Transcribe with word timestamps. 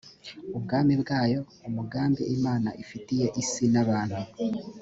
ubwami 0.57 0.93
bwayo 1.01 1.39
umugambi 1.67 2.23
imana 2.35 2.69
ifitiye 2.83 3.27
isi 3.41 3.63
n 3.73 3.75
abantu 3.83 4.19